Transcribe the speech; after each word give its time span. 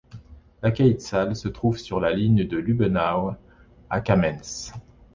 Luckaitztal 0.63 1.35
se 1.35 1.47
trouve 1.47 1.77
sur 1.77 1.99
la 1.99 2.11
ligne 2.11 2.43
de 2.47 2.57
Lübbenau 2.57 3.35
à 3.87 4.01
Kamenz. 4.01 4.73